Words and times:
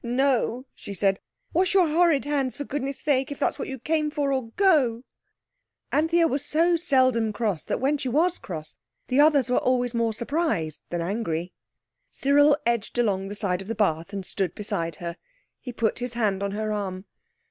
"No," 0.03 0.65
she 0.73 0.95
said. 0.95 1.19
"Wash 1.53 1.75
your 1.75 1.87
horrid 1.87 2.25
hands, 2.25 2.57
for 2.57 2.63
goodness' 2.63 2.99
sake, 2.99 3.31
if 3.31 3.37
that's 3.37 3.59
what 3.59 3.67
you 3.67 3.77
came 3.77 4.09
for, 4.09 4.33
or 4.33 4.49
go." 4.55 5.03
Anthea 5.91 6.25
was 6.27 6.43
so 6.43 6.75
seldom 6.75 7.31
cross 7.31 7.63
that 7.65 7.79
when 7.79 7.99
she 7.99 8.09
was 8.09 8.39
cross 8.39 8.75
the 9.09 9.19
others 9.19 9.47
were 9.51 9.59
always 9.59 9.93
more 9.93 10.11
surprised 10.11 10.81
than 10.89 11.01
angry. 11.01 11.53
Cyril 12.09 12.57
edged 12.65 12.97
along 12.97 13.27
the 13.27 13.35
side 13.35 13.61
of 13.61 13.67
the 13.67 13.75
bath 13.75 14.11
and 14.11 14.25
stood 14.25 14.55
beside 14.55 14.95
her. 14.95 15.17
He 15.59 15.71
put 15.71 15.99
his 15.99 16.15
hand 16.15 16.41
on 16.41 16.49
her 16.53 16.73
arm. 16.73 17.05